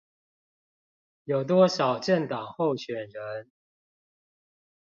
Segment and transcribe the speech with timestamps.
[1.25, 3.51] 有多少政黨候選人